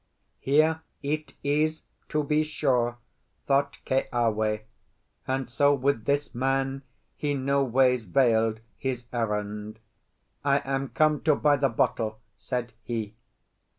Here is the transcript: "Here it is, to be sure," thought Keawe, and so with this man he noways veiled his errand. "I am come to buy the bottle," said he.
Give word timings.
"Here 0.39 0.81
it 1.03 1.35
is, 1.43 1.83
to 2.09 2.23
be 2.23 2.41
sure," 2.41 2.97
thought 3.45 3.77
Keawe, 3.85 4.61
and 5.27 5.47
so 5.47 5.75
with 5.75 6.05
this 6.05 6.33
man 6.33 6.81
he 7.15 7.35
noways 7.35 8.05
veiled 8.05 8.61
his 8.77 9.05
errand. 9.13 9.77
"I 10.43 10.63
am 10.65 10.87
come 10.89 11.21
to 11.21 11.35
buy 11.35 11.55
the 11.57 11.69
bottle," 11.69 12.17
said 12.39 12.73
he. 12.81 13.13